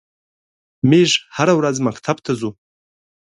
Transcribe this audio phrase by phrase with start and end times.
[0.89, 2.49] میږ هره ورځ مکتب ته څو.